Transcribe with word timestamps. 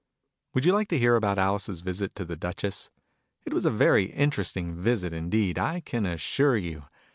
Would 0.55 0.65
you 0.65 0.73
like 0.73 0.87
to 0.87 0.97
hear 0.97 1.15
about 1.15 1.37
Alice's 1.37 1.81
visit 1.81 2.15
to 2.15 2.25
the 2.25 2.35
Duchess? 2.35 2.89
It 3.45 3.53
was 3.53 3.67
a 3.67 3.69
very 3.69 4.05
interesting 4.05 4.73
visit 4.73 5.13
indeed, 5.13 5.59
I 5.59 5.81
can 5.81 6.07
assure 6.07 6.57
you. 6.57 6.85